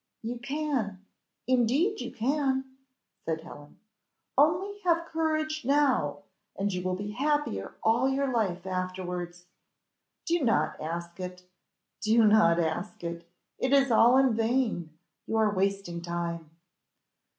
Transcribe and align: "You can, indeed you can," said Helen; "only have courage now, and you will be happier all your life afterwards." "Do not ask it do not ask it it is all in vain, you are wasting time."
"You 0.23 0.39
can, 0.39 1.05
indeed 1.45 2.01
you 2.01 2.11
can," 2.11 2.65
said 3.23 3.41
Helen; 3.41 3.77
"only 4.35 4.79
have 4.79 5.05
courage 5.05 5.63
now, 5.63 6.23
and 6.55 6.73
you 6.73 6.81
will 6.81 6.95
be 6.95 7.11
happier 7.11 7.75
all 7.83 8.09
your 8.09 8.27
life 8.33 8.65
afterwards." 8.65 9.45
"Do 10.25 10.43
not 10.43 10.81
ask 10.81 11.19
it 11.19 11.43
do 12.01 12.25
not 12.25 12.59
ask 12.59 13.03
it 13.03 13.29
it 13.59 13.73
is 13.73 13.91
all 13.91 14.17
in 14.17 14.33
vain, 14.33 14.89
you 15.27 15.35
are 15.37 15.53
wasting 15.53 16.01
time." 16.01 16.49